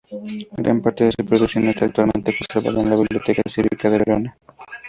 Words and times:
Gran 0.57 0.81
parte 0.81 1.03
de 1.03 1.11
su 1.11 1.23
producción 1.23 1.67
está 1.69 1.85
actualmente 1.85 2.33
conservada 2.35 2.81
en 2.81 2.89
la 2.89 2.95
Biblioteca 2.95 3.43
Cívica 3.47 3.87
de 3.87 3.99
Verona. 3.99 4.35